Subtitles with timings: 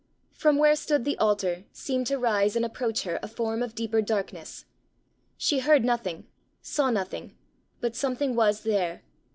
[0.31, 4.01] From where stood the altar, seemed to rise and approach her a form of deeper
[4.01, 4.65] darkness.
[5.37, 6.25] She heard nothing,
[6.59, 7.37] saw nothing,
[7.81, 9.03] but something was there.